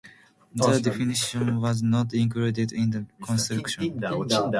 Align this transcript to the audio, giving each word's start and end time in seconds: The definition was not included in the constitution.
The 0.55 0.79
definition 0.81 1.61
was 1.61 1.83
not 1.83 2.11
included 2.15 2.71
in 2.73 2.89
the 2.89 3.05
constitution. 3.21 3.93